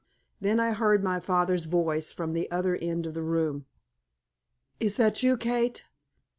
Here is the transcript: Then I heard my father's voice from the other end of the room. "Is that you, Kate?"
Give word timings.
Then 0.39 0.59
I 0.59 0.71
heard 0.71 1.03
my 1.03 1.19
father's 1.19 1.65
voice 1.65 2.11
from 2.11 2.33
the 2.33 2.49
other 2.49 2.75
end 2.75 3.05
of 3.05 3.13
the 3.13 3.21
room. 3.21 3.67
"Is 4.79 4.95
that 4.95 5.21
you, 5.21 5.37
Kate?" 5.37 5.85